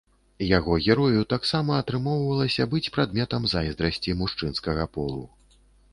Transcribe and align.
Яго 0.57 0.77
герою 0.85 1.21
таксама 1.33 1.75
атрымоўвалася 1.81 2.67
быць 2.73 2.83
прадметам 2.97 3.45
зайздрасці 3.53 4.19
мужчынскага 4.23 4.83
полу. 4.97 5.23